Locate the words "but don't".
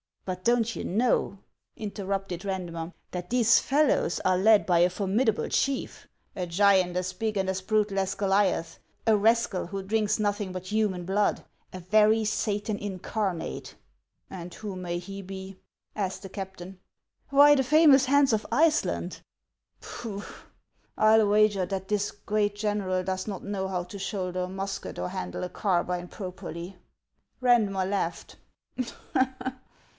0.31-0.75